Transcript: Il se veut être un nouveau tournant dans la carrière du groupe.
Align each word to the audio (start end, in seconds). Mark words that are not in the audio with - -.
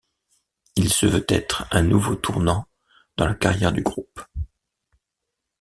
Il 0.77 0.91
se 0.91 1.05
veut 1.05 1.27
être 1.29 1.67
un 1.69 1.83
nouveau 1.83 2.15
tournant 2.15 2.65
dans 3.17 3.27
la 3.27 3.35
carrière 3.35 3.71
du 3.71 3.83
groupe. 3.83 4.19